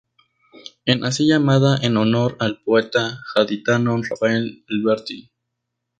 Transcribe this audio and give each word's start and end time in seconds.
Es 0.83 0.97
así 1.03 1.27
llamada 1.27 1.77
en 1.79 1.95
honor 1.95 2.35
al 2.39 2.57
poeta 2.63 3.19
gaditano 3.35 4.01
Rafael 4.01 4.65
Alberti. 4.67 5.31